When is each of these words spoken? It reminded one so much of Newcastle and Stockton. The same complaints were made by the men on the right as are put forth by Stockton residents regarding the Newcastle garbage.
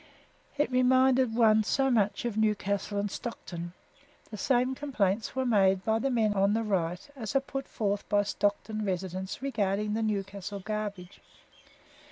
It 0.57 0.71
reminded 0.71 1.35
one 1.35 1.63
so 1.63 1.91
much 1.91 2.25
of 2.25 2.35
Newcastle 2.35 2.97
and 2.97 3.11
Stockton. 3.11 3.73
The 4.31 4.37
same 4.37 4.73
complaints 4.73 5.35
were 5.35 5.45
made 5.45 5.85
by 5.85 5.99
the 5.99 6.09
men 6.09 6.33
on 6.33 6.55
the 6.55 6.63
right 6.63 7.07
as 7.15 7.35
are 7.35 7.39
put 7.39 7.67
forth 7.67 8.09
by 8.09 8.23
Stockton 8.23 8.83
residents 8.83 9.43
regarding 9.43 9.93
the 9.93 10.01
Newcastle 10.01 10.59
garbage. 10.61 11.21